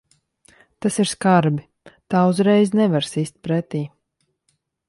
Tas 0.85 0.97
ir 1.03 1.09
skarbi. 1.11 1.93
Tā 2.15 2.23
uzreiz 2.31 2.75
nevar 2.81 3.09
sist 3.13 3.39
pretī. 3.49 3.87